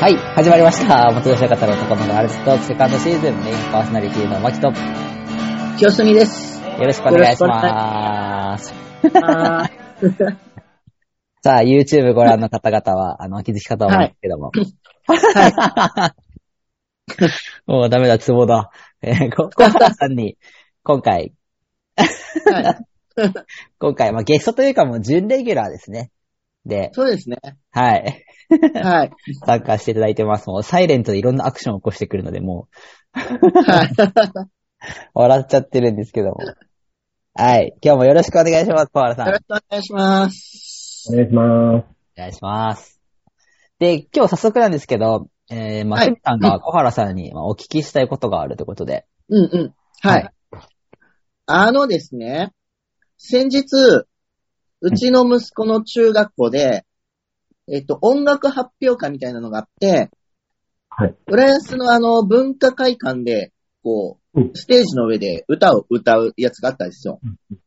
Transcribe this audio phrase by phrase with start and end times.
[0.00, 1.10] はい、始まりました。
[1.12, 4.74] 元吉方の男のガールズトークセカンドシーズンメインパーソナリティのマキと、よ
[5.76, 6.62] 清澄です。
[6.86, 8.72] ろしくお願いします。
[9.24, 9.68] あ
[11.42, 14.52] さあ、YouTube ご覧の方々は、あの、お気づきかと思うんですけども。
[17.66, 18.70] もうダメだ、ツボだ。
[19.02, 20.38] えー、こ小原さんに、
[20.84, 22.76] 今回、ーはい、
[23.80, 26.12] 今回、まあ、ゲストというかもう準レギュラーですね。
[26.64, 27.38] で、そうですね。
[27.72, 28.24] はい。
[28.74, 29.10] はい。
[29.46, 30.48] 参加していただいてます。
[30.48, 32.68] もう、サイレントでいろんなアクションを起こしてくるので、も
[33.12, 33.88] はい。
[33.88, 34.48] う、
[35.14, 36.36] 笑っちゃってるんですけども。
[37.34, 37.74] はい。
[37.82, 39.26] 今日もよろしくお願いします、小原さん。
[39.26, 41.08] よろしくお願いします。
[41.12, 41.86] お願いします。
[42.16, 43.00] お願いします。
[43.78, 49.06] で、今日早速なんですけど、えー、まあ、はいさんが小原さんにまあお聞きしたいことがあるということで。
[49.28, 49.74] うんうん。
[50.00, 50.22] はい。
[50.22, 50.32] はい
[51.50, 52.52] あのですね、
[53.16, 53.64] 先日、
[54.82, 56.84] うちの息子の中学校で、
[57.70, 60.10] えっと、音楽発表会みたいなのがあって、
[60.90, 61.14] はい。
[61.26, 63.52] 浦安のあの、文化会館で、
[63.82, 67.18] こう、うんステージの上で歌を歌うやつがあったんですよ。
[67.22, 67.58] うん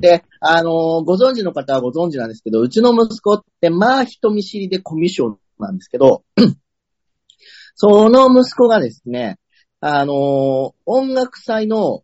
[0.00, 6.24] で、あのーご存知の方はご存知なんですけど、うちの息子って、まあ、人見知りでコミュ障なんですけど、
[7.74, 9.38] その息子がですね、
[9.80, 12.02] あのー音楽祭の、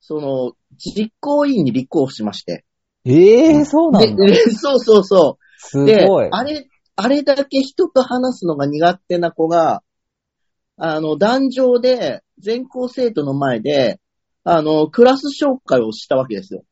[0.00, 2.64] その、実行委員に立候補しまして。
[3.04, 4.26] ええー、そうなんだ。
[4.26, 5.44] で、でそうそうそう。
[5.56, 9.82] すでごい。、あれ、あれだけ人と話すのが苦手な子が、
[10.76, 14.00] あの、壇上で、全校生徒の前で、
[14.44, 16.64] あの、クラス紹介をしたわけですよ。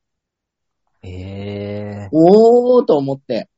[1.02, 1.08] え
[2.06, 3.48] えおーと思って。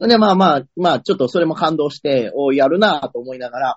[0.00, 3.76] で、まあまあ、まあ、ちょっとそれも感動して、おーやるなぁと思いながら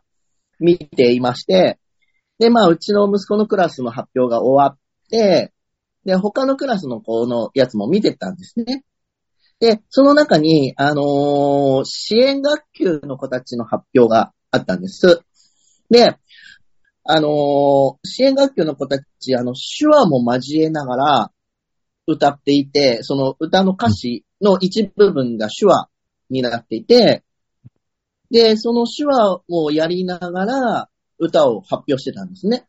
[0.60, 1.80] 見ていまして、
[2.40, 4.78] で、まあ、うちの息子のクラスの発表が終わっ
[5.10, 5.54] て、
[6.06, 8.84] で、他のクラスの子のやつも見てたんですね。
[9.60, 15.22] で、その中に、あのー支援学級の子たちの発表があったんです。
[15.90, 16.18] で、
[17.04, 21.32] あのー支援学級の子たち、あの、手話も交えながら
[22.06, 25.90] 歌っていて、その歌の歌詞の一部分が手話
[26.30, 27.24] になっていて、
[28.30, 32.68] で、その手話をやりながら歌を発表してたんですね。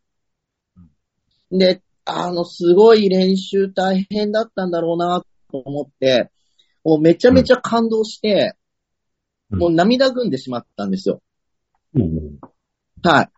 [1.50, 6.30] で、あの、すごい練習大変だったんだろうなと思って、
[6.84, 8.58] もうめちゃめちゃ感動して、うん
[9.50, 11.22] もう涙ぐんでしまったんですよ。
[11.94, 12.38] うん。
[13.02, 13.30] はい。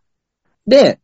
[0.66, 1.00] で、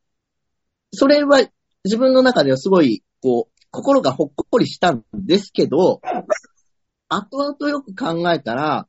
[0.93, 1.43] それは
[1.85, 6.01] 自分の中ではすごい、こう、心がほっこりしたんですけど、
[7.09, 8.89] 後々よく考えたら、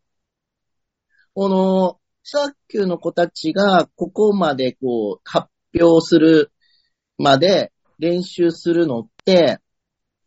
[1.36, 6.52] この、サーキューの子たちがここまでこう、発表する
[7.18, 9.60] まで練習するのって、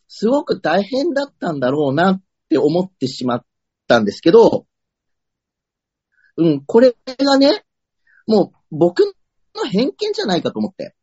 [0.06, 3.44] すごく大変だったんだろうなって思ってしまっ
[3.86, 4.66] たんですけど、
[6.36, 7.64] うん、これがね、
[8.26, 9.00] もう僕
[9.54, 10.94] の偏見じゃないかと思って。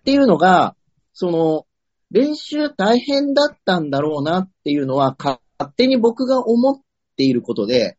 [0.00, 0.76] っていうのが、
[1.12, 1.66] その、
[2.10, 5.40] 練習大変だったんだろうなっていうのは、勝
[5.76, 6.80] 手に僕が思っ
[7.16, 7.98] ていることで、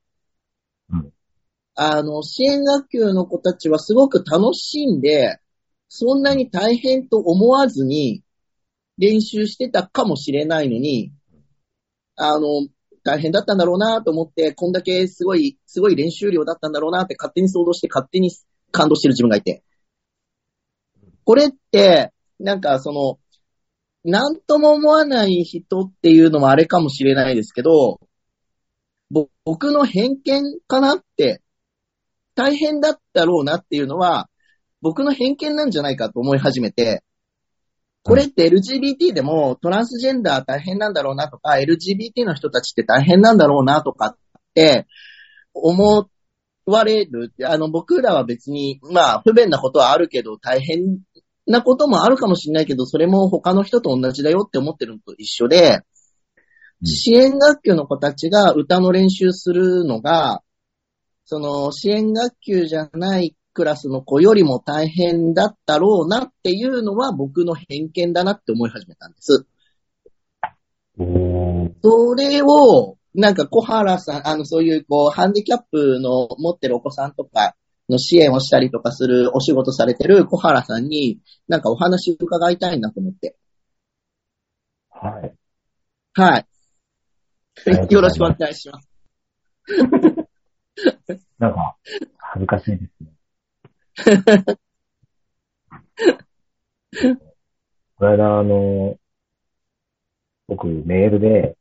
[0.90, 1.12] うん
[1.79, 5.38] あの、支援学級の子たちはすごく楽しんで、
[5.90, 8.24] そんなに大変と思わずに
[8.97, 11.14] 練習してたかもしれないのに、
[12.17, 12.67] あの、
[13.03, 18.31] 大変だったんだろうなと思って、こんだけすごい、すごい練習量だったんだろうなって勝手に想像して勝手に
[18.72, 19.63] 感動してる自分がいて。
[21.23, 23.19] これって、なんかその、
[24.03, 28.00] なんとも思わない人っていうのもあれかもしれないですけど、
[29.45, 31.41] 僕の偏見かなって、
[32.35, 34.29] 大変だったろうなっていうのは、
[34.81, 37.03] 僕の偏見なんじゃないかと思い始めて、
[38.07, 44.18] これって LGBT でもトランスジェンダー大変なんだろうなとか、LGBT の人たちって大変なんだろうなとかっ
[44.53, 44.88] て
[45.53, 46.07] 思
[46.66, 47.34] われる。
[47.44, 51.00] あの、僕らは別に、まあ、不便なことはあるけど、大変
[51.46, 55.81] なこともあるかもしれないけど、それも他の人と同じだよって思ってるのと一緒で、うん
[56.84, 60.44] 支援学級の子たちが歌の練習するのが、
[61.25, 69.48] その支援学級じゃないクラスの子よりも大変だったろうなっていうのは僕の偏見だなって思い始めたんです。
[71.82, 77.56] それを、なんか小原さん、あの、そういう、こう、ハンディキャップの持ってるお子さんとか
[77.90, 83.38] の支援をしたりとかするお仕事されてる小原さんに、なんかお話伺いたいなと思って。
[84.92, 85.34] はい。
[86.14, 86.46] はい。
[87.92, 88.88] よろしくお願いします。
[91.40, 91.76] なんか、
[92.18, 93.16] 恥ずかしいですね。
[97.96, 98.97] この間、あの、
[100.47, 101.58] 僕、メールで、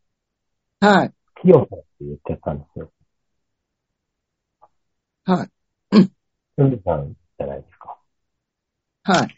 [0.80, 1.12] はい。
[1.42, 2.92] キヨさんって言っちゃったんですよ。
[5.24, 5.48] はい。
[6.58, 7.98] すみさんじゃないですか。
[9.04, 9.28] はい。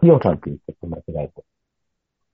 [0.00, 1.44] きよさんって言って間違えて。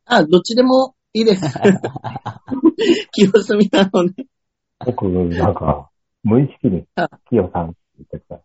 [0.06, 1.42] あ、どっちでもいいです。
[3.12, 4.26] 清澄なので。
[4.84, 5.90] 僕、なんか、
[6.22, 8.40] 無意識にあ、きよさんって言ってた。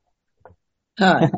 [0.99, 1.31] はい。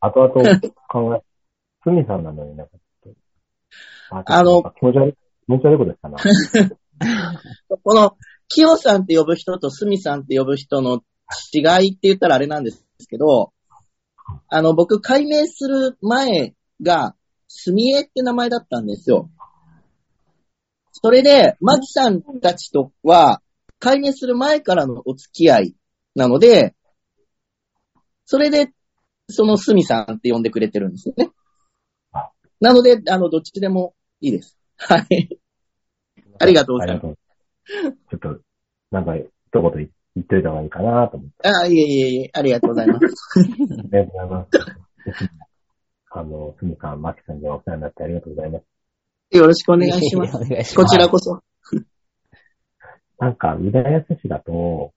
[0.00, 1.22] 後々考え、
[1.82, 2.72] すみさんなのになんか
[3.02, 6.18] ちょっと、ああの気持ち悪い、気持ち悪いことしたな。
[7.82, 8.16] この、
[8.48, 11.02] 清さんって呼ぶ人とすみさんって呼ぶ人の
[11.52, 13.52] 違いって言ったらあれなんですけど、
[14.48, 17.16] あの、僕、解明する前が、
[17.48, 19.30] すみえって名前だったんですよ。
[20.92, 23.42] それで、マキさんたちとは、
[23.78, 25.74] 解明する前からのお付き合い
[26.14, 26.74] なので、
[28.24, 28.72] それで、
[29.28, 31.30] そのすみさんって呼んでくれてるんですよね。
[32.60, 34.56] なので、あの、どっちでもいいです。
[34.76, 35.38] はい。
[36.38, 37.18] ありがとうございます。
[38.10, 38.40] ちょっと、
[38.90, 41.48] なんか、一言言言っといた方がいいかなと思って。
[41.48, 43.04] あ、いえいえいえ、ありがとうございます。
[43.38, 44.48] ありがとうございます。
[46.10, 48.64] あの、すみさん、まきさんにはお世話になってありがとうございます。
[49.36, 50.76] よろしくお願いします。
[50.76, 50.84] こ。
[50.84, 51.40] ちらこそ。
[53.18, 54.92] なんか、浦安市だと、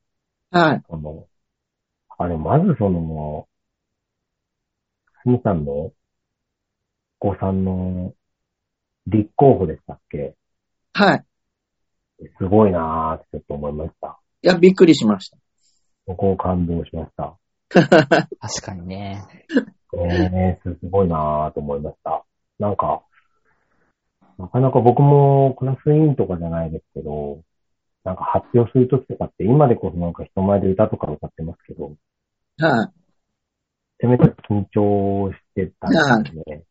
[0.51, 0.83] はい。
[0.89, 1.25] あの、
[2.17, 3.54] あれ、まずその、す
[5.25, 5.93] みさんの、お
[7.19, 8.13] 子さんの、
[9.07, 10.35] 立候補でしたっけ？
[10.93, 11.25] はい。
[12.37, 14.19] すごいなーってちょっと思いました。
[14.41, 15.37] いや、びっくりしました。
[16.07, 17.37] そこを感動しました。
[17.69, 18.29] 確
[18.61, 19.23] かにね。
[19.97, 22.23] えー、すごいなーと思いました。
[22.59, 23.03] なんか、
[24.37, 27.41] なかなか僕もクラス委員とかじゃないですけど、
[28.03, 31.93] なんか発表するときとかって、今でこそなんか人前で歌とか歌ってますけど、
[32.59, 33.04] はい。
[34.05, 35.87] せめて緊張してた
[36.17, 36.63] んですね。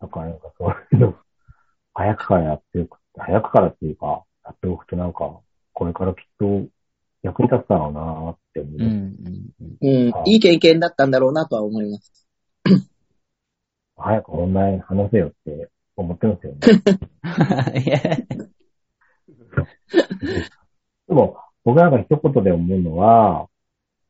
[0.00, 1.14] だからなんかそういうの、
[1.94, 5.40] 早くからやっておく、早くからっていうか、やっておくとなんか、
[5.74, 6.66] これからきっと
[7.22, 8.74] 役に立つだろうなーって思う。
[8.78, 9.14] うん
[9.82, 9.86] うん。
[9.86, 12.26] いいい経験だったんだろうなとは思います。
[13.96, 16.60] 早くオンライン話せよって思ってますよね。
[21.08, 23.48] でも、僕なんか一言で思うのは、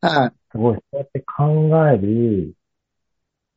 [0.00, 0.37] はい。
[0.50, 2.54] すごいそうやって考える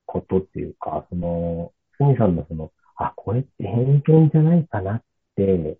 [0.05, 5.03] ことっていうか、その、すみさんのその、あ、これって偏見じゃないかなっ
[5.35, 5.77] て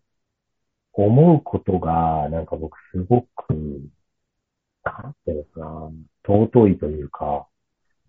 [0.94, 3.54] 思うことが、なんか僕すごく、
[4.84, 5.92] なんていうのかな、
[6.26, 7.48] 尊いというか、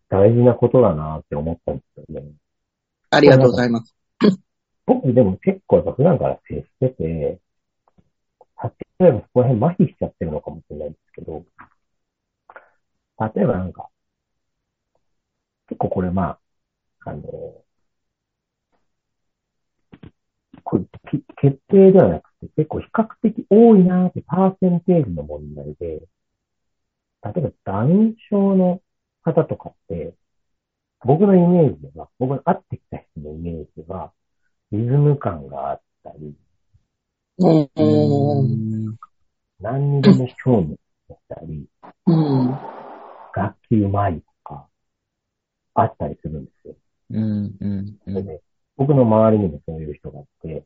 [0.08, 2.32] 大事なことだなって思ったんですよね。
[3.10, 3.94] ありがとうございます。
[4.86, 7.40] 僕でも結構やっぱ普段から接してて、
[8.98, 11.44] 例えばそこら辺麻痺しちゃってるのかもしれないんですけど、
[13.34, 13.88] 例えばなんか、
[15.68, 16.38] 結構これま
[17.04, 17.22] あ、あの、
[20.64, 26.02] これき決定ではなくて結構比較的多いなーってパーセンテージの問題で、
[27.24, 28.80] 例えばダウン症の
[29.22, 30.14] 方とかって、
[31.04, 34.12] 僕のイメージでは、僕の会ってきた人のイメージでは、
[34.70, 36.34] リズム感があったり、
[37.38, 37.70] うん。
[37.76, 38.96] うん
[39.60, 40.76] 何にでも興味
[41.08, 41.66] だったり、
[42.06, 42.58] うん。
[43.34, 44.68] 楽器うまいとか、
[45.74, 46.74] あったりするんですよ。
[47.10, 48.26] うんうんうん。
[48.26, 48.40] で、
[48.76, 50.64] 僕の周りにもそういう人がいて、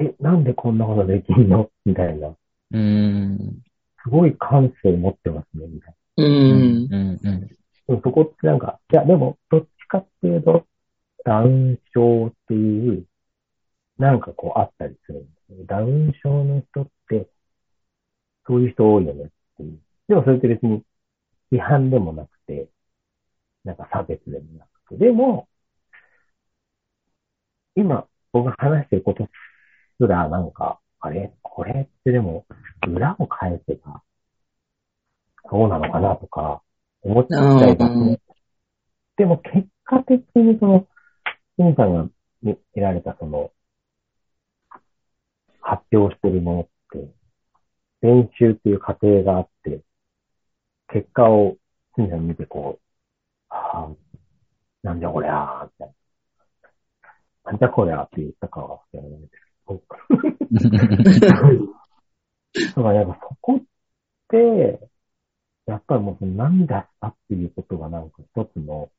[0.00, 1.70] え、なんでこんなことできんの？
[1.84, 2.34] みたいな。
[2.72, 3.62] うん
[4.02, 6.22] すごい感性持ってますね、みたいう。
[6.22, 7.18] うんんうん。
[7.22, 7.38] な。
[7.86, 10.66] でもそこってなんか、いや、でも、どっちかっていうと、
[11.24, 13.06] ダウン症っていう、
[13.96, 15.64] なんかこうあったりするんですよ。
[15.66, 17.28] ダウン症の人って、
[18.46, 19.78] そういう人多いよねっていう。
[20.08, 20.82] でもそれって別に
[21.54, 22.68] 批判でもなくて、
[23.64, 25.04] なんか差別でもなくて。
[25.06, 25.48] でも、
[27.76, 29.28] 今僕が話してること
[30.00, 31.32] すらなんか、あれ？
[31.42, 31.82] これ？
[31.82, 32.46] ってでも
[32.88, 34.02] 裏を返せば、
[35.50, 36.62] そうなのかなとか、
[37.02, 38.20] 思っちゃいますうんね。
[39.16, 40.86] でも結果的にその、
[41.58, 42.08] シンさんが
[42.42, 43.52] 得られたその、
[45.60, 47.14] 発表してるものって、
[48.02, 49.80] 練習っていう過程があって、
[50.88, 51.56] 結果を、
[51.96, 52.84] シンさん見てこう、
[53.54, 53.94] はあ、
[54.82, 57.50] なんじゃこりゃー、みたいな。
[57.52, 59.38] なんじゃこりゃーって言ったかは知らないですけ
[59.72, 59.82] ど。
[62.76, 63.62] だからやっぱそこっ
[64.28, 64.88] て、
[65.66, 68.90] やっぱりもうその涙したっていうことがなんか一つの、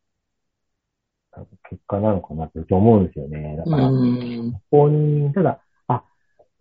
[1.69, 3.57] 結果なのかなって思うんですよね。
[3.57, 4.53] だから、うん。
[4.53, 6.03] ここに、ただ、あ、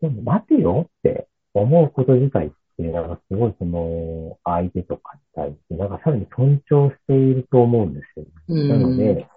[0.00, 8.68] でも待てよって思うこと自体って、なんかすごいその、相手とかに対して、なんかさらに尊重していると思うんですよ、ね。
[8.68, 9.28] なので、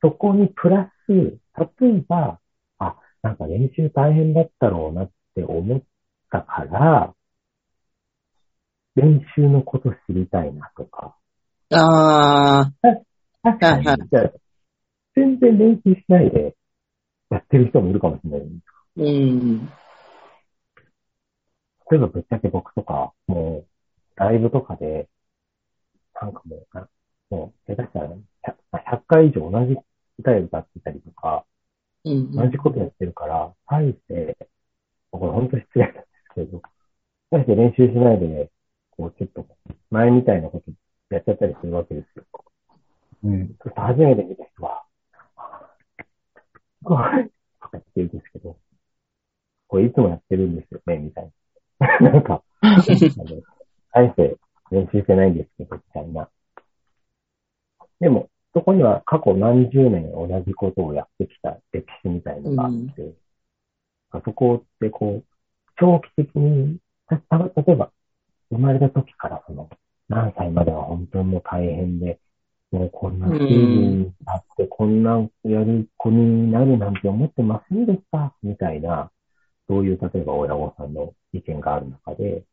[0.00, 1.38] そこにプラス、
[1.80, 2.40] 例えば、
[2.78, 5.82] あ、なんか練習大変だったろうなって思っ
[6.30, 7.14] たから、
[8.94, 11.16] 練習のこと知りたいなとか。
[11.70, 12.72] あ
[13.42, 13.84] 確かに、
[15.14, 16.54] 全然練習しないで
[17.30, 18.40] やってる人もいるかもしれない。
[18.96, 19.70] ー、うん。
[21.90, 23.64] 例えばぶっちゃけ僕とか、も
[24.16, 25.08] う、ライブとかで、
[26.20, 26.88] なんかもう、な
[27.30, 29.76] もう、下手したらね、100, 100回以上同じ
[30.18, 31.44] 歌で歌ってたりとか、
[32.04, 32.32] うん。
[32.32, 34.36] 同じことやってるから、大して、
[35.10, 36.62] これ本当失礼なんですけど、
[37.30, 38.50] 大して練習しないで、
[38.90, 39.46] こうちょっと、
[39.90, 40.72] 前みたいなこと
[41.14, 42.24] やっちゃったりするわけですよ。
[43.24, 43.46] うん。
[43.48, 44.84] そうすると初めて見た人は、
[46.82, 48.56] これとか言ってるんですけど、
[49.68, 51.30] これいつもやってるんですよね、みたいな。
[52.00, 52.42] なんか、
[53.92, 54.36] 大して
[54.70, 56.28] 練習してないんですけど、みたいな。
[58.00, 63.14] でも、そこには過去何十年同じことをやってきた歴史みたいのがあって、
[64.12, 65.24] あそこってこう、
[65.78, 66.78] 長期的に、
[67.10, 67.18] 例
[67.72, 67.90] えば、
[68.50, 69.68] 生まれた時からその、
[70.08, 72.18] 何歳までは本当にもう大変で、
[72.70, 79.10] もうこんなステージになって、こんなんやる子になるなんて思ってませんでした、みたいな、
[79.68, 82.44] そういう、例えば親御さんの意見がある中で、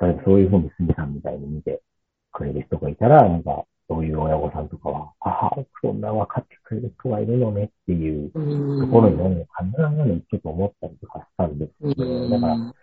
[0.00, 1.82] 例えばそういうふうにすみさんみたいに見て
[2.32, 8.80] くれる人がいたら、なんか、そういう親御さんとかは、ああ、そんな分かってくれる人がいるのねっていううん。
[8.80, 12.30] ところになるのかな、なんてちょっと思ったりとかしたんですうけど、ん。
[12.30, 12.74] だから、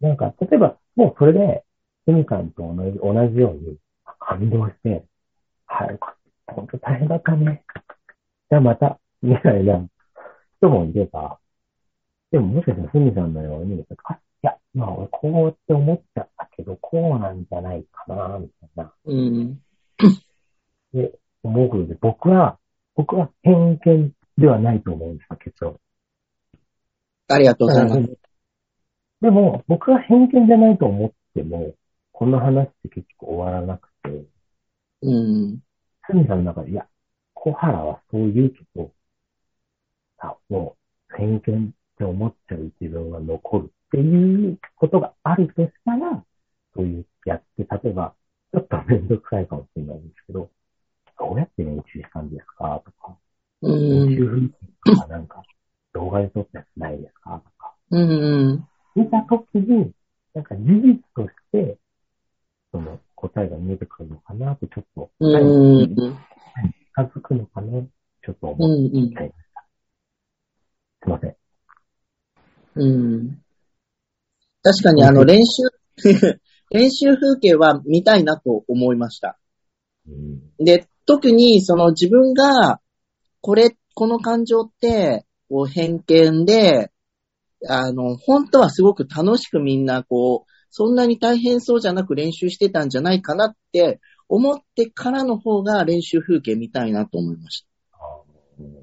[0.00, 1.64] なんか、例えば、もうそれで、
[2.06, 3.78] すみさんと同じ、同じように
[4.20, 5.04] 感動して、
[5.66, 5.98] はい、
[6.46, 7.64] 本当大変だったね。
[8.50, 9.84] じゃあまた、みたいな
[10.58, 11.38] 人もいれば、
[12.34, 18.92] でももしかしたらすみさんのように、あ、いや、まあ俺こうって思っちゃったけど、こうなんじゃないかな、みたいな。
[19.04, 19.62] うん。
[20.92, 21.12] で、
[21.44, 22.58] 思うことで、僕は、
[22.96, 25.78] 僕は偏見ではないと思うんですよ、結論。
[27.28, 28.18] ありがとうございます。
[29.20, 31.72] でも、僕は偏見じゃないと思っても、
[32.10, 34.10] この話って結局終わらなくて、
[35.02, 35.60] うん。
[36.10, 36.84] スミさんの中で、いや、
[37.34, 38.90] 小原はそう言うけど、
[40.18, 40.76] あ、も
[41.12, 41.72] う、偏見
[42.04, 46.22] って思っちゃう自分が残るっていうことがあるとしたら、
[46.76, 48.14] そういうやって、例えば、
[48.52, 50.50] ちょっとめんどくさいかもしれないんですけど、
[51.18, 53.16] どうやって練習したんですかとか、
[53.62, 54.16] う練ん。
[54.16, 54.48] 習風景
[54.84, 55.42] とかなんか、
[55.94, 58.68] 動画で撮ったやつないですかとか、うん。
[58.94, 59.92] 見たときに、
[60.34, 61.78] なんか事実として、
[62.72, 65.96] その答えが見えてくるのかなって、ちょっと、うん。
[65.96, 68.96] 近づくのかなちょっとう思っん。
[68.96, 69.64] うんちゃいました。
[71.02, 71.43] すいません。
[72.76, 73.40] うん。
[74.62, 75.62] 確かにあの練習、
[76.70, 79.38] 練習風景は見たいなと思いました。
[80.08, 80.64] うん。
[80.64, 82.80] で、特にその自分が、
[83.40, 86.90] これ、この感情って、こう偏見で、
[87.68, 97.68] あの、本当はすごく楽しくみんなこう、そんなに大変そうじゃなく練習してたんじゃないかなって思ってからの方が練習風景見たいなと思いました。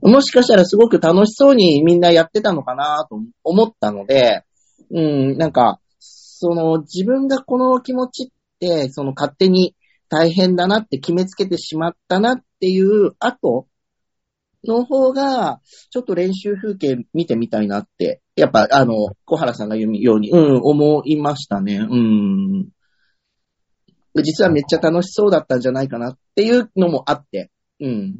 [0.01, 4.43] もしかしたらすごく楽しそうにみんなやってたのかなと思ったので、
[4.89, 8.27] うん、なんか、その自分がこの気持ちっ
[8.59, 9.75] て、その勝手に
[10.09, 13.67] 大変だなって決めつけてしまったなっていう後
[14.65, 21.77] の方が、ちょっと練習風景見てみたいなって、やっぱあの、小原さんが言うように、うん、思いましたね。
[21.77, 22.69] うん。
[24.23, 27.49] 実はめっちゃ楽しそうだったんじゃないかなっていうのもあって、
[27.79, 28.15] うん。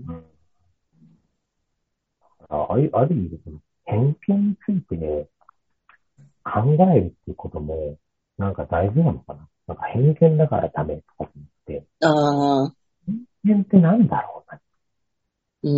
[2.51, 3.39] うんああるある意味、
[3.86, 5.27] 偏見についてね、
[6.43, 6.62] 考
[6.93, 7.98] えるっていうことも、
[8.38, 9.48] なんか大事なのかな。
[9.67, 12.74] なんか偏見だからダメとかじゃなくて、ああ、
[13.05, 14.60] 偏見ってなんだろうな。
[15.63, 15.70] う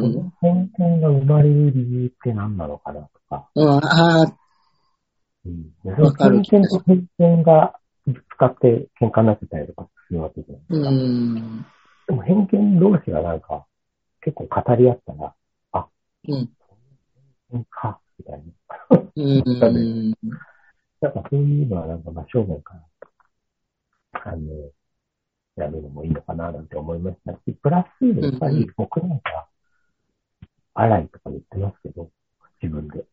[0.00, 0.14] そん。
[0.14, 4.38] の偏見が生まれる理由って何なのかなとか、うん、ああ、
[5.44, 10.90] うん、偏見と偏見がぶつかって喧嘩になってたりとかするわけじゃないですうか。
[10.90, 11.66] ん。
[12.08, 13.66] でも偏見同士がなんか
[14.22, 15.34] 結構語り合ったら、
[16.28, 17.64] うん。
[17.70, 18.44] か、みたいな。
[19.16, 20.10] うん。
[21.00, 21.12] なん。
[21.12, 22.02] かそういうのはなん。
[22.02, 22.74] か真正面か
[24.12, 24.70] ら、あの、
[25.56, 26.66] やるのもいいのかななん。
[26.66, 29.20] て思いましたし、プラス、やっぱり僕なん。
[29.20, 29.48] か、
[30.74, 32.10] 荒いとか言ってますけど、
[32.62, 33.04] 自分で。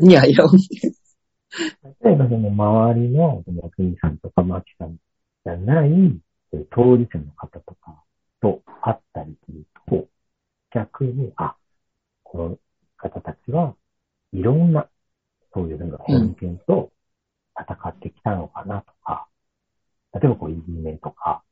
[0.00, 0.44] いやいや、
[2.02, 4.18] 例えばその周りの、その、国さん。
[4.18, 4.96] とかマキさん。
[5.44, 5.90] じゃない、
[6.70, 8.02] 当事者の方とか
[8.40, 10.08] と会ったりすると、
[10.72, 11.56] 逆に、あ、
[12.34, 12.58] この
[12.96, 13.76] 方たちは
[14.32, 14.88] いろんな、
[15.54, 16.90] そういうなんか偏見と
[17.56, 19.28] 戦ってきたのかなとか、
[20.14, 21.44] 例えばこう、いじめとか、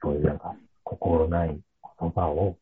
[0.00, 1.60] そういうなんか心ない
[2.00, 2.56] 言葉を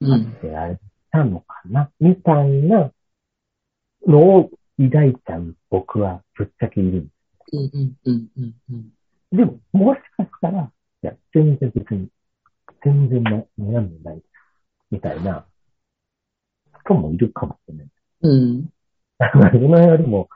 [0.00, 0.32] うん。
[0.36, 0.80] ってられ
[1.12, 2.90] たのかな、みたいな
[4.08, 7.10] のを抱いちゃう僕はぶっちゃけいるんで
[7.50, 7.56] す。
[7.56, 8.92] うん、うん、うん、うん。
[9.30, 12.08] でも、もしかしたら、いや、全然別に、
[12.82, 13.30] 全然な
[13.60, 14.22] 悩んでない。
[14.90, 15.46] みたいな
[16.84, 17.86] 人もいるかもしれない。
[18.22, 18.64] うん。
[19.18, 20.28] だから自分よりも、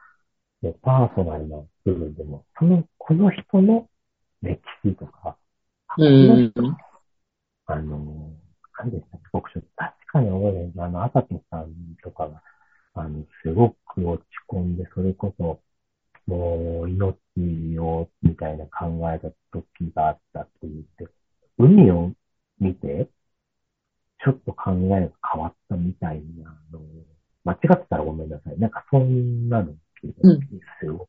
[0.63, 3.89] ね、パーソナルな部分でも、その、この人の
[4.43, 5.37] 歴史とか、
[5.99, 6.53] うん。
[7.67, 8.33] あの、
[8.79, 11.73] 何でしたっけ、僕ちょっと確かに覚えないあの、あさとさん
[12.03, 12.43] とかが、
[12.95, 15.61] あの、すごく落ち込んで、それこそ、
[16.27, 21.09] もう、命を、みたいな考えた時があったって言って、
[21.59, 22.13] 海を
[22.59, 23.09] 見て、
[24.25, 26.83] ちょっと考えが変わったみたいなのを、
[27.45, 28.59] 間違ってたらごめんなさい。
[28.59, 31.09] なんかそんなの聞いた時にすごく、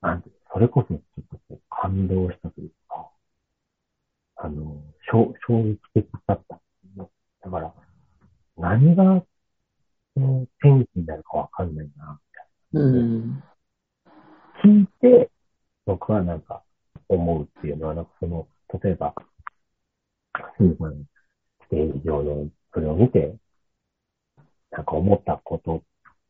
[0.00, 3.08] なんて、それこそちょっとこう感動したというか、
[4.36, 6.60] あの、衝衝撃的だった。
[7.44, 7.72] だから、
[8.56, 9.22] 何が、
[10.14, 12.20] その、転機になるかわかんないな、
[12.72, 13.42] うん。
[14.64, 15.30] 聞いて、
[15.86, 16.64] 僕はなんか、
[17.08, 18.48] 思うっていうのは、なんかその、
[18.82, 19.14] 例えば、
[20.56, 20.94] すぐこの
[21.68, 23.36] ステージ上のそれを見て、
[24.70, 25.82] なんか思ったこと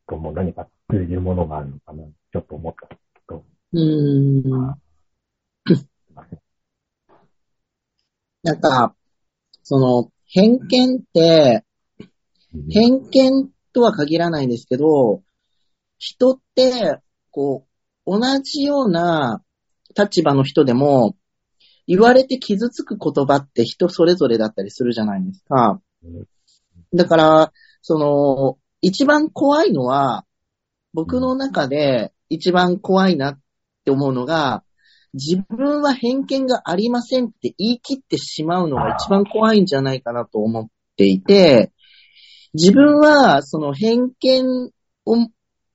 [0.07, 3.43] とも何か通じるものがあるのかな、ちょっと思ったんですけど、
[3.73, 5.75] うん。
[5.75, 6.39] すいません。
[8.43, 8.95] なんか、
[9.63, 11.63] その、偏見って、
[12.69, 15.21] 偏見とは限らないんですけど、
[15.97, 16.99] 人って、
[17.31, 17.67] こ
[18.05, 19.43] う、同じような
[19.97, 21.15] 立場の人でも、
[21.89, 25.81] 言われて傷つく言葉って人それぞれだったりするじゃないですか。
[26.93, 30.23] だから、その、一番怖いのは、
[30.93, 33.39] 僕の中で一番怖いなっ
[33.85, 34.63] て思うのが、
[35.15, 41.71] 自分は偏見がありませんって言い切ってしまうのが一番怖いんじゃないかなと思っていて、
[42.53, 44.71] 自分はその偏見
[45.05, 45.15] を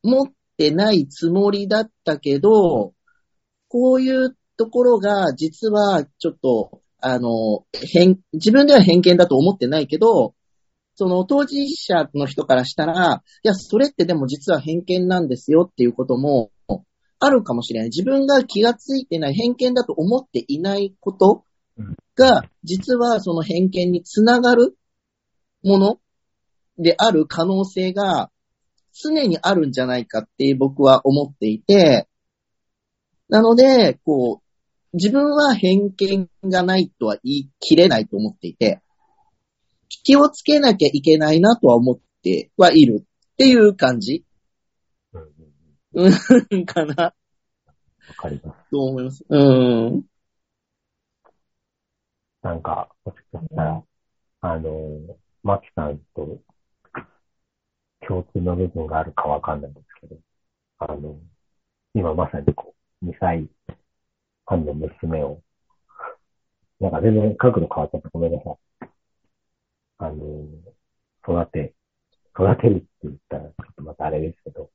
[0.04, 2.94] 持ってないつもりだったけど、
[3.66, 10.34] こういうところが実はちょっと、あの、偏、自分では偏見だと思ってないけど、
[10.96, 16.50] その当事者の人からしたら、いや、それってでも実は偏見なんですよっていうことも
[17.18, 17.88] あるかもしれない。
[17.88, 21.44] 自分が気がついてない偏見だと思っていないこと
[22.14, 24.76] が、実はその偏見につながる
[25.62, 25.98] もの
[26.78, 28.30] である可能性が
[28.92, 32.08] 常にあるんじゃないかって僕は思っていて、
[33.28, 34.43] なので、こう、
[34.94, 38.80] 自分は偏見がないとは言い切れないと思っていて、
[40.04, 44.24] 気をつけなきゃいけないなとは思ってはいるっていう感じ
[45.94, 46.08] う
[46.56, 47.14] んかなわ
[48.16, 48.70] かります。
[48.70, 49.24] と思います。
[49.28, 50.04] うん。
[52.42, 53.82] なんか、もしかしたら、
[54.42, 54.70] あの、
[55.42, 56.38] マキさんと
[58.06, 60.16] 共通の部分があるかわかんないんですけど、
[60.78, 61.16] あの、
[61.94, 63.48] 今まさにこう、2歳
[64.46, 65.42] 半の娘を、
[66.80, 68.56] なんか全然角度変わっちゃってごめんなさい。
[69.98, 70.46] あの、
[71.26, 71.74] 育て、
[72.38, 74.70] 育てるって言ったらちょっとまたあれですけど、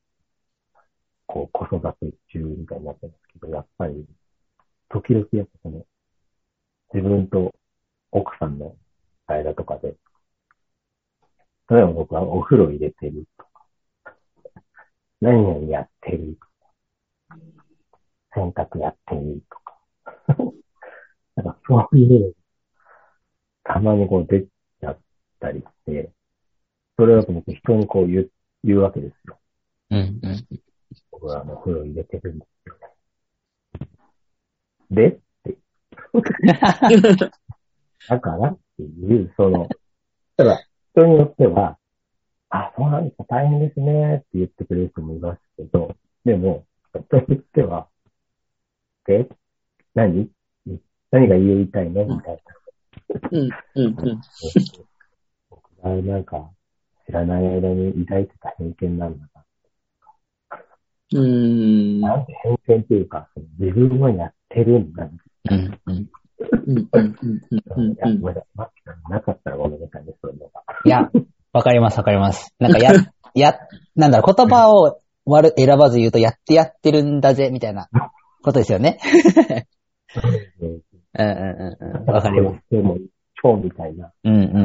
[1.26, 4.06] こう、子育て中みたいになってますけど、やっぱり、
[4.88, 5.86] 時々やっぱその、
[6.92, 7.54] 自分と
[8.10, 8.76] 奥さんの
[9.26, 9.94] 間とかで、
[11.70, 14.16] 例えば僕はお風呂入れてるとか、
[15.20, 17.38] 何々やってるとか、
[18.34, 19.78] 洗濯やってるとか、
[21.36, 21.88] なん
[23.64, 24.98] たまにこう出ちゃっ
[25.40, 26.10] たりして、
[26.96, 28.30] それだと僕人にこう言う、
[28.64, 29.38] 言うわけですよ。
[29.90, 30.46] うん、うん。
[31.12, 32.90] 僕はあのお風呂入れてるんですよね。
[34.90, 35.58] でって。
[38.08, 39.68] だからっていう、その、
[40.36, 41.78] ただ、人によっては、
[42.48, 46.66] あ、そうなんですか、大変ですねって言ってくれる人もいますけど、でも、
[47.08, 47.88] 人によっては、
[49.06, 49.28] で、
[49.94, 50.30] 何
[51.10, 52.42] 何が言いたいのみたい
[53.12, 53.28] な。
[53.30, 54.20] うん、うん、うん。
[55.50, 56.50] 僕がなんか、
[57.06, 59.44] 知らない間に抱いてた偏見なんだな。
[61.12, 62.00] うーん。
[62.00, 65.08] なんて偏見っていうか、自分はやってるんだ。
[65.50, 66.10] うん、うん。
[66.66, 67.40] うん、うん、うん、
[67.76, 68.70] うんいや、ごめんなさ
[69.18, 69.20] い。
[69.22, 70.62] かったらごめんなさいね、そういうのが。
[70.84, 71.10] いや、
[71.52, 72.54] わかります、わかります。
[72.58, 72.92] なんかや、
[73.34, 73.58] や、
[73.96, 77.88] なんだろう、言葉を悪、選ばず言うと、やってやってるんだぜ、みたいな
[78.42, 78.98] ことですよね。
[81.18, 82.04] うんうん、うん。
[82.06, 82.62] わかります。。
[82.70, 82.98] でも、
[83.42, 84.12] 超みたいな。
[84.24, 84.64] うん、うん、うん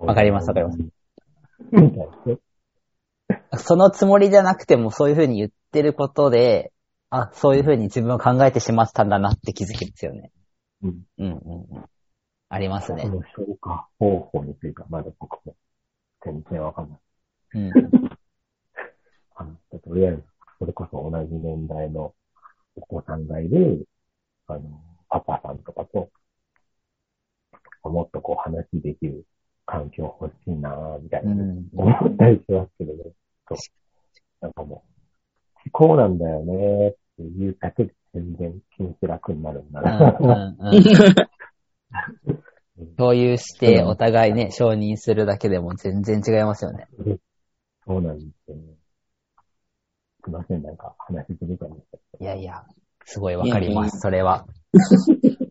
[0.00, 0.06] うん。
[0.06, 0.78] わかりますわかります。
[0.78, 2.47] みたいです
[3.56, 6.72] そのつもりじゃなくても、そういうふうに言ってることで、
[7.10, 10.30] あ、そういうふうに自分を考えてしまったんだなって気づきますよね。
[10.82, 11.02] うん。
[11.18, 11.84] うん、うん、うん。
[12.50, 13.08] ありますねこ。
[13.08, 15.56] の消化方法については、まだ僕も
[16.24, 16.98] 全然わかんない。
[17.54, 17.72] うん。
[19.36, 20.24] あのとりあえず、
[20.58, 22.14] それこそ同じ年代の
[22.76, 23.86] お子さんがいる、
[24.46, 26.10] あの、パパさんとかと、
[27.84, 29.24] もっとこう話できる
[29.64, 31.68] 環境欲しいなぁ、みたいうな、ん。
[31.74, 33.12] 思ったりしますけどね。
[33.48, 33.58] そう。
[34.40, 34.84] なんかも
[35.66, 39.86] う、こうなんだよねっていうだけで全然気持ち楽になるんだうん
[40.26, 40.72] な。
[42.96, 46.86] 共有して、お互いね、承認するだけでも全然違いますよね。
[47.86, 48.62] そうなんですよね。
[50.24, 51.86] すいません、なんか話しずれたんです
[52.18, 52.64] けいやいや、
[53.04, 54.46] すごいわかります、それは。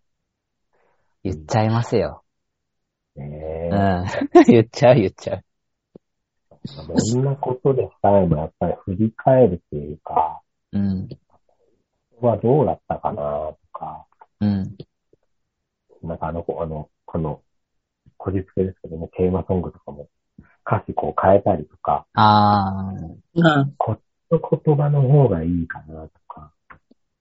[1.23, 2.23] 言っちゃいますよ。
[3.15, 3.75] どねう。
[3.75, 4.05] ん。
[4.47, 5.43] 言っちゃう、言っちゃう。
[6.75, 10.41] どんなことでさえもやっぱり振り返るっていうか、
[10.73, 11.07] うん。
[12.19, 14.05] はどうだったかなとか、
[14.41, 14.77] うん。
[16.03, 17.41] なんかあの子、あの、この、
[18.17, 20.07] こじつけですけどね、テーマソングとかも
[20.65, 22.91] 歌詞こう変えたりとか、あ
[23.35, 23.99] うんこっ
[24.29, 26.51] ちの言葉の方がいいかなとか、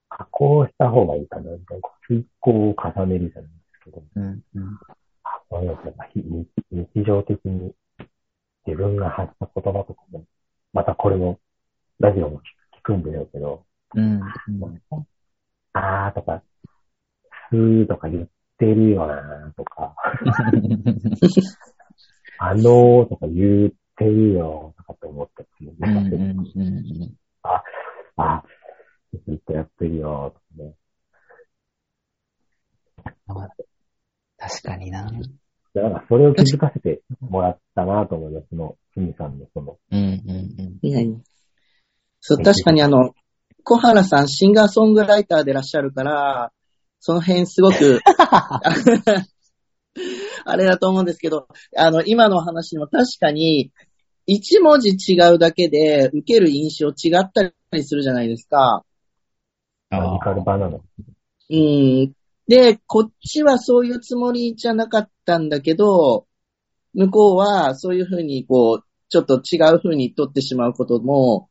[0.08, 4.20] 加工した方がいいかなみたいな、こう追考を重ねるじゃないですけど、ー。
[4.20, 4.44] うん。
[4.54, 4.78] うん。
[6.70, 7.72] 日常的に
[8.66, 10.24] 自分が発した言葉とかも、
[10.72, 11.38] またこれも、
[11.98, 12.40] ラジオも
[12.78, 14.20] 聞くんでしょうけど、うん。
[15.72, 16.42] あーとか、
[17.50, 19.94] すーとか言ってるよなとか、
[22.38, 26.12] あのーとか言ってるよとかって思ったりうん。
[26.12, 26.16] う。
[26.16, 26.38] うん。
[26.38, 27.16] うん。
[28.16, 28.42] あ、
[29.12, 30.74] ずっとやってるよとかね。
[34.38, 35.10] 確かにな。
[35.76, 38.46] だからそれを気づかせてもらったなと思います。
[38.48, 39.98] その、すみさんのその、うん。
[39.98, 40.78] うん。
[40.80, 41.16] いやいや
[42.20, 43.14] そう、確かにあの、
[43.62, 46.50] 小原さんシンガーソングライターでいらっしゃるから、
[46.98, 48.00] その辺すごく、
[50.46, 53.70] あれだと思うんですけど、あの、今の話にも確かに、
[54.26, 58.82] 一文字違うだけで受ける印象違ったりするじゃないですか。
[59.90, 60.78] マジカルバナナ。
[60.78, 62.15] うん。
[62.48, 66.26] で、こっちはそういうつもりじゃなかったんだけど、
[66.94, 71.48] 向こうはそういうふうにこう、ちょっと違うふうに取ってしまうことも、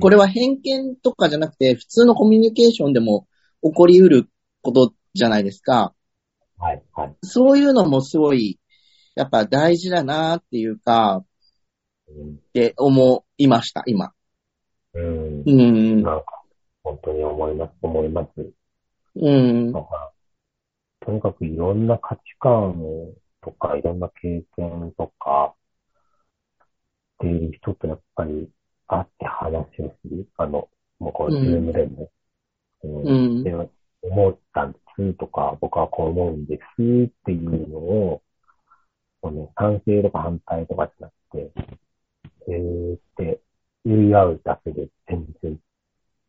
[0.00, 3.26] これは偏見とかじゃなくて、普通のコミュニケーションでも
[3.62, 4.28] 起こりうる
[4.62, 5.94] ことじゃないですか。
[6.58, 7.16] はい、はい。
[7.22, 8.58] そういうのもすごい、
[9.14, 11.24] やっぱ大事だなっていうか、
[12.08, 14.12] うんって思いました、今。
[14.94, 15.52] うんう。
[15.52, 16.02] ん。
[16.02, 16.24] なんか、
[16.82, 18.57] 本当に思います、思います。
[19.20, 19.72] うん。
[19.72, 20.12] なんか、
[21.00, 22.74] とにかくいろんな価値観
[23.42, 25.54] とか、いろんな経験とか、
[27.14, 28.48] っていう人とやっぱり
[28.86, 30.28] 会って話をする。
[30.36, 32.10] あの、もうこれズームでも、
[32.84, 33.52] うんうんで
[34.00, 38.22] 思ったんですとか、僕はこう思うんですっていうのを、
[39.20, 41.52] この賛成とか反対とかじゃなくて、
[42.48, 43.40] えーって
[43.84, 45.58] 言い合うだけで全然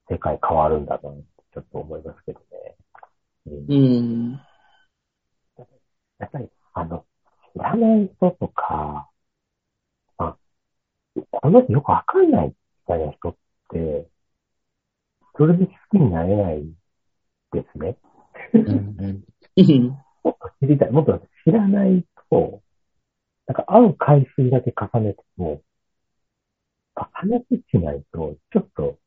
[0.09, 2.75] 世界変わるんだなってちょっと思いますけどね。
[3.47, 4.39] うんうん。
[6.19, 7.05] やっぱり、あの、
[7.53, 9.09] 知らない人とか、
[10.17, 10.37] あ、
[11.31, 12.53] この人よくわかんないみ
[12.85, 13.35] たいな人っ
[13.69, 14.07] て、
[15.37, 16.63] それで好きになれない
[17.53, 17.97] ですね。
[18.53, 18.67] うん。
[18.67, 19.23] うん。
[19.57, 19.89] うん。
[20.23, 20.91] もっと知りたい。
[20.91, 22.61] もっと知らないと、
[23.47, 25.61] なんか会う回数だけ重ねても、
[26.95, 28.99] あ話しないと、ちょっと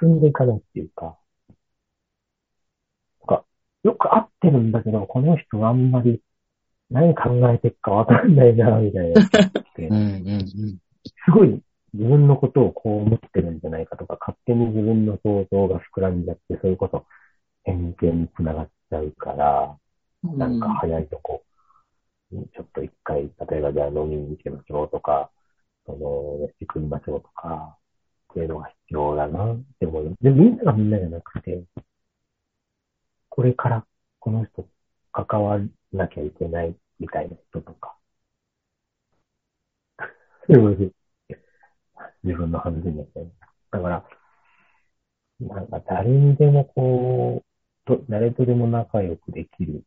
[0.00, 1.18] 進んでいかないっていうか、
[3.26, 3.44] なんか、
[3.82, 6.22] よく会ってるんだけど、この人あんまり
[6.90, 9.22] 何考えてるかわかんないな、みたいな。
[11.24, 11.62] すごい
[11.94, 17.04] 自分のことをこう思ってるんじゃないかとか、勝手に自分の想像が膨らんじゃって、それこそ
[17.64, 19.76] 偏見につながっちゃうから、
[20.22, 21.42] なんか早いとこ、
[22.30, 25.30] ちょっと一回、例えばじゃあ飲みに行きましょうとか、
[25.86, 27.76] その、飯食いましょうとか、
[28.32, 30.16] っていうのが必要だなって思う。
[30.22, 31.62] で、みんながみんなじゃなくて、
[33.28, 33.84] これから
[34.18, 34.66] この人
[35.12, 37.94] 関わらなきゃいけないみたいな人とか。
[40.46, 40.92] すいません。
[42.24, 43.30] 自分の話になっちゃい。
[43.70, 44.04] だから、
[45.40, 47.44] なんか誰にでもこう、
[47.84, 49.82] と誰とでも仲良くできるっ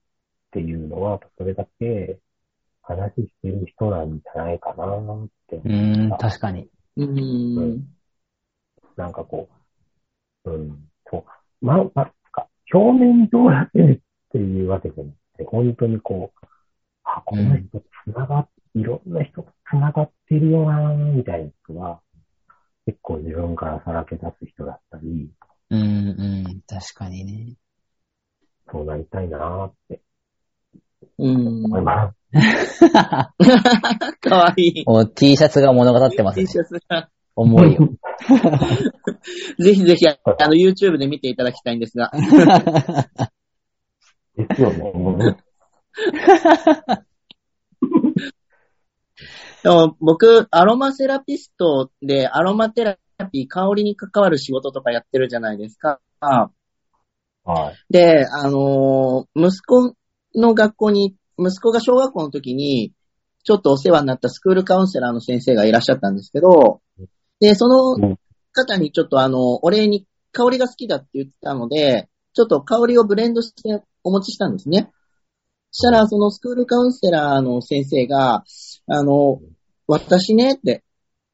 [0.51, 2.19] ていうのは、それだけ
[2.83, 5.55] 話してる人なんじゃないかなって。
[5.55, 6.09] うん。
[6.19, 6.69] 確かに。
[6.97, 7.95] うん。
[8.95, 9.49] なんかこ
[10.45, 11.65] う、うん、そう。
[11.65, 13.99] ま、ま、か、表面上だけっ
[14.31, 16.45] ていうわけじゃなくて、本当にこう、
[17.03, 22.01] あ、この人繋がっ、いろんな人と繋がってるよなみたいな人は、
[22.85, 25.31] 結構自分からさらけ出す人だったり、
[25.71, 25.79] うん。
[25.79, 26.13] う
[26.49, 26.61] ん。
[26.67, 27.55] 確かにね。
[28.71, 30.01] そうなりたいなって
[31.17, 31.65] うん。
[31.65, 32.15] 思います。
[34.29, 34.83] かわいい。
[34.85, 36.47] もう T シャツが物語ってます T ね。
[36.47, 37.09] シャツが。
[37.35, 37.89] 重いよ。
[39.59, 40.17] ぜひぜひ、あ
[40.47, 42.11] の、YouTube で見ていただきたいんですが。
[44.37, 44.91] ですよね。
[44.93, 45.37] もうね
[49.63, 52.97] でも僕、アロマセラピストで、アロマテラ
[53.31, 55.99] ピー、香りに関わる仕事とかやってるじゃないですか。
[57.43, 57.93] はい。
[57.93, 59.95] で、あのー息子
[60.35, 62.93] の学校に、息子が小学校の時に、
[63.43, 66.81] ちょっとお世話になったスクールカウンセラーの先生がいらっしゃったんですけど、
[67.45, 68.17] で、その
[68.53, 74.89] 方にちょっとあの、お礼に香りが好きだって言ってたので、ちょっと香りをブレンドしてお持ちしたんですね。
[75.69, 78.43] そしたら、そのスクールカウンセラーの先生が、
[78.87, 79.41] あの、
[79.85, 80.83] 私ねって、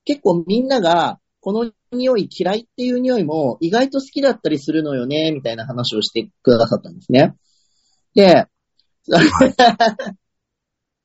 [0.03, 7.35] 結構みんなが、この匂い嫌いっていう匂いも意外と好きだったりするのよね、みたいな話をしてくださったんですね。
[8.15, 8.47] で、
[9.07, 9.29] はい。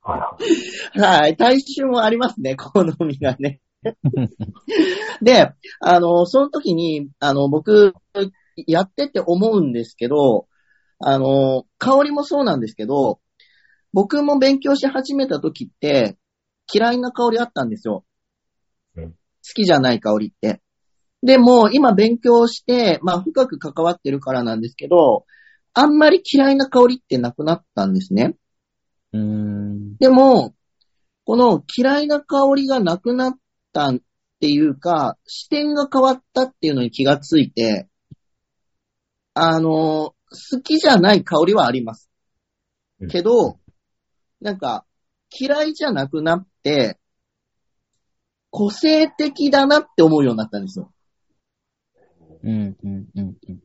[0.98, 3.60] はい、体臭もありますね、好みがね。
[5.22, 7.94] で、あの、その時に、あの、僕、
[8.66, 10.48] やってて思うんですけど、
[10.98, 13.20] あの、香りもそうなんですけど、
[13.92, 16.18] 僕も勉強し始めた時って、
[16.72, 18.04] 嫌いな香りあったんですよ。
[18.96, 19.14] うん
[19.48, 20.60] 好きじゃない香りって。
[21.22, 25.24] でも、今勉強して、まあ、深く関わってるからなんですけど、
[25.72, 28.34] あんまり嫌いな香りってなくなったんですね。
[29.12, 29.96] うーん。
[29.98, 30.54] でも、
[31.24, 33.38] この嫌いな香りがなくなっ
[33.76, 33.98] たっ
[34.40, 37.88] ていうか、視点が変わったっていうのに気がついて、
[39.34, 42.10] あの、好きじゃない香りはあります
[43.00, 43.08] うん。
[43.08, 43.58] けど、
[44.40, 44.86] なんか、
[45.38, 46.98] 嫌いじゃなくなって、
[48.50, 50.90] 個性的だなって思うようになったんですよ。
[52.42, 53.60] うん、うん、うん、うん。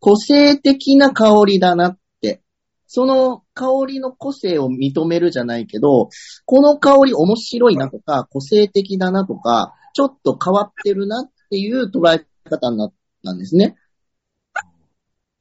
[0.00, 2.42] 個性的な香りだなって。
[2.86, 6.10] その香りの個性を認めるじゃないけど、
[6.44, 12.92] この香り面白いなとか、個性的だなとか、ちょっと変わってるなっていう捉え方になっ
[13.24, 13.76] たんですね。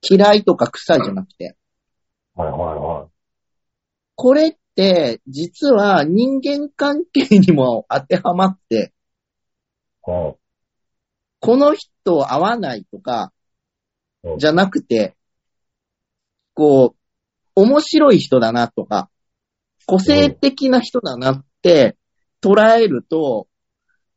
[0.08, 1.58] 嫌いとか臭いじゃなくて。
[2.36, 3.08] はいはいは
[4.16, 8.94] これって、実は人間関係にも当てはまって、
[10.08, 10.12] い。
[10.12, 10.36] はい。
[11.40, 13.34] この人合わないとか、
[14.24, 15.18] うんじゃなくて、
[16.54, 17.03] こう、
[17.56, 19.10] 面白い人だなとか、
[19.86, 21.98] 個性的な人だなって
[22.42, 23.48] 捉えると、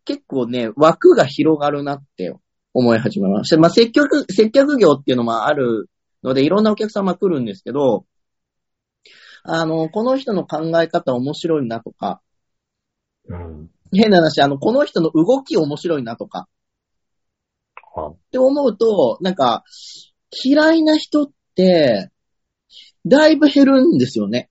[0.05, 2.33] 結構ね、枠が広がるなって
[2.73, 3.59] 思い始めました。
[3.59, 5.91] まあ、接客、接客業っていうのもある
[6.23, 8.07] ので、いろんなお客様来るんですけど、
[9.43, 12.21] あの、この人の考え方面白いなとか、
[13.29, 13.71] うん。
[13.93, 16.49] 変な話、あの、この人の動き面白いなとか、
[17.95, 19.65] はって思うと、なんか、
[20.45, 22.11] 嫌いな人って、
[23.07, 24.51] だいぶ減るんですよね。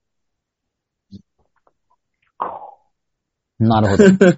[3.58, 4.04] なるほど。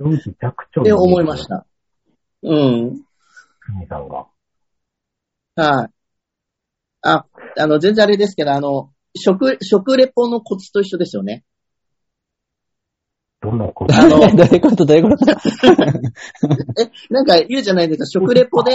[0.00, 1.46] って思いまし。
[1.46, 1.66] た。
[2.42, 3.02] うん。
[3.88, 4.26] さんが。
[5.56, 5.90] はい。
[7.02, 7.26] あ、
[7.58, 11.44] あの、全然あれですけど、あの、食、食レポのコツと一緒ですよね。
[13.42, 13.94] どんなこと？
[13.94, 14.84] あの どういうこと？
[14.86, 15.30] どういうこと？
[16.80, 18.72] え、なんか言うじゃないですか、食レポで、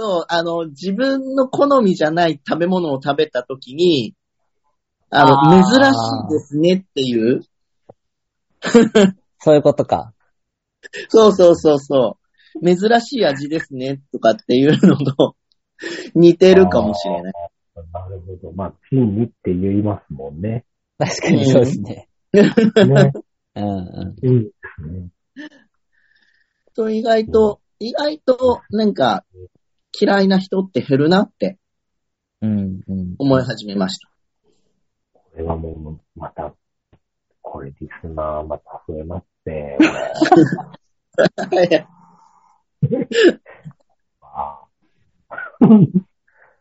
[0.00, 4.14] そう、あの、自分の好みじゃない食べ物を食べたときに、
[5.10, 5.96] あの、あー珍し
[6.28, 7.40] いですねっていう。
[9.40, 10.14] そういうことか。
[11.08, 12.16] そうそうそうそ
[12.62, 12.76] う。
[12.76, 15.34] 珍しい味ですねとかっていうのと
[16.14, 17.32] 似てるかもしれない。
[17.92, 18.52] なるほど。
[18.52, 20.64] まあ、チンにって言いますもんね。
[20.98, 22.08] 確かにそうですね。
[22.32, 23.12] ね。
[23.56, 25.08] うん、ういいですね。
[26.74, 29.24] と意外と、意外となんか
[29.98, 31.58] 嫌いな人って減るなって
[32.42, 32.46] ん。
[32.46, 33.14] うん、うん。
[33.18, 34.10] 思い始めました。
[35.12, 36.54] これはもう、また、
[37.42, 39.76] これリスナーまた増えますね。
[44.20, 44.60] あ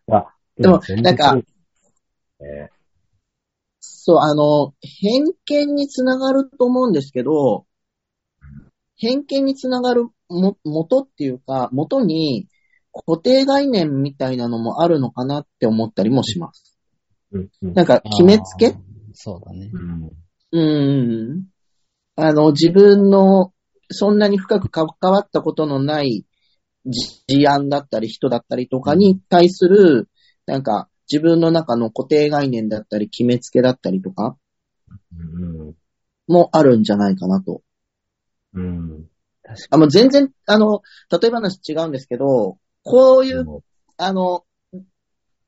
[0.07, 0.33] あ。
[0.57, 2.71] でもなんか、ね、
[3.79, 7.65] そう、あの、偏見につながると思うんですけど、
[8.95, 12.47] 偏見につながるも、元っていうか、元に
[13.05, 16.77] 固定概念みたいなのもあるのかなって思ったりもします。
[17.31, 17.73] うんうん。
[17.73, 18.75] なんか、決めつけ？
[19.13, 19.69] そうだね。
[19.73, 20.11] うん。
[20.51, 21.45] うん。
[22.15, 23.53] あの、自分の、
[23.89, 26.25] そんなに深く関わったことのない
[26.85, 30.09] じ事案だったり人だったりとかに対する、
[30.45, 34.37] なんか、自分の中の固定概念だったり決めつけだったりとか？
[35.17, 35.75] うん。
[36.27, 37.61] もあるんじゃないかなと。
[38.53, 39.09] うん。
[39.69, 42.57] あ、もう全然、あの、例え話違うんですけど、
[42.87, 43.59] こういう、うん
[43.99, 44.43] あの、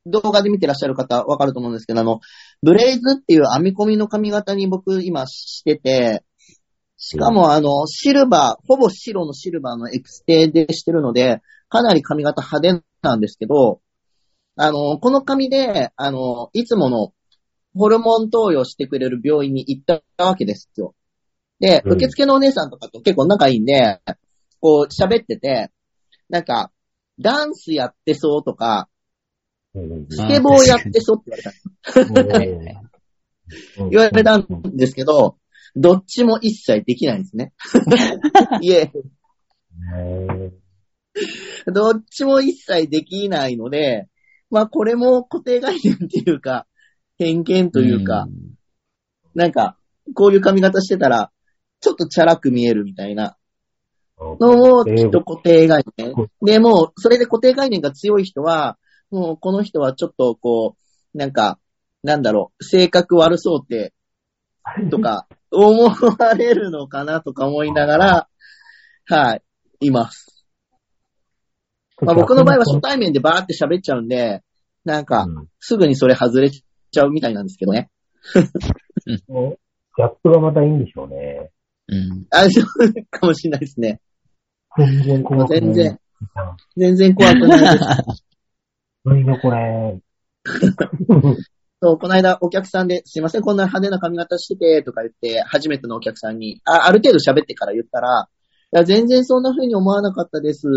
[0.07, 2.19] 動画で見てらっしゃる方わかると思うんですけど、あの、
[2.63, 6.23] ブレイズっていう編み込みの髪型に僕今してて、
[6.97, 13.81] しかも、あの、シルバー、ほぼ白のシルバーのエクステでしてるので、かなり髪型派手なんですけど、
[14.55, 17.13] あの、この髪で、あの、いつもの
[17.75, 19.83] ホルモン投与してくれる病院に行っ
[20.17, 20.95] たわけですよ。
[21.59, 23.99] で、うん受付のお姉さんとかと結構仲いいんで、
[24.59, 25.69] こう喋ってて、
[26.29, 26.71] なんか、
[27.19, 28.89] ダンスやってそうとか、
[29.75, 30.07] うん。
[30.09, 31.31] スケボーやってそうって
[32.05, 32.89] 言われた。
[33.89, 35.37] 言われたんですけど、
[35.75, 37.53] どっちも一切できないんですね。
[38.61, 38.91] いえ、
[39.95, 40.51] へ
[41.71, 44.07] どっちも一切できないので、
[44.49, 46.67] まあこれも固定概念っていうか、
[47.17, 48.27] 偏見というか、
[49.35, 49.77] なんか、
[50.15, 51.31] こういう髪型してたら、
[51.81, 53.38] ちょっとチャラく見えるみたいなー
[54.19, 56.13] のも、きっと固定概念。
[56.41, 58.77] で、もう、それで固定概念が強い人は、
[59.11, 60.75] もう、この人はちょっと、こ
[61.13, 61.59] う、なんか、
[62.03, 63.93] なんだろう、性格悪そうって、
[64.91, 68.29] とか、 思われるのかなとか思いながら、
[69.07, 69.41] はい、
[69.79, 70.45] います。
[72.01, 74.43] まあ、僕の場合は初対面でバーって喋っちゃうんで、
[74.85, 77.89] なんか、うんすぐにそれ外れちゃうみたいなんですけどね。
[78.33, 81.51] ギャップがまたいいんでしょうね。
[81.87, 82.25] うん。
[82.29, 82.65] あ、そう
[83.09, 83.99] かもしれないですね。
[84.85, 85.61] 全然怖くない。
[85.61, 85.99] 全然。
[86.77, 88.23] 全然怖くないです。
[89.05, 89.99] 何がこれ。
[91.81, 98.27] そう、この間お客さんで、すいません、こんな派手な髪型してて、とか言って、初めてのお客さんに、あある程度喋ってから言ったら、
[98.73, 100.67] いや、全然そんな風に思わなかったです。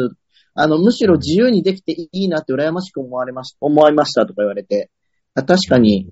[0.55, 4.91] あの、むしろ自由にできていいなって羨ましく思われまし、思いましたとか言われて、
[5.35, 6.11] あ確かに、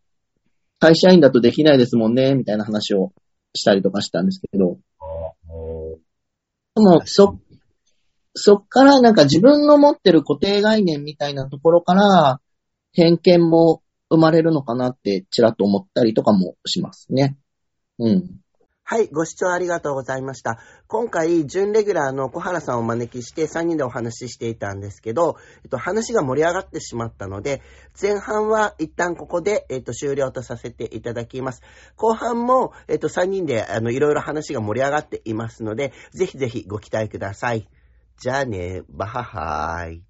[0.78, 3.12] 会社員だとできないですもんね、みたいな話を
[3.54, 5.98] したりとかしたんですけど、も
[6.74, 7.38] でも、そ、
[8.34, 12.40] そっからなんか自分の持ってる固定概念みたいなところから、
[12.92, 17.36] 偏見も生まれるのかなってちらっと思ったりとかもしますね。
[17.98, 18.40] うん。
[18.82, 20.58] はい、ご視聴ありがとうございました。
[20.88, 27.62] 今回、準レギュラーの小原さんをお招きして3人でお話ししていたんですけど、えっと、話が盛り上がってしまったので、
[28.00, 31.62] 前半は一旦ここで、えっと、終了とさせていただきます。
[31.94, 37.68] 後半も、えっと、3人で、あの、いろいろ話が盛り上がっていますので、ぜひぜひご期待ください。
[38.20, 40.09] じゃあね、バハハーイ。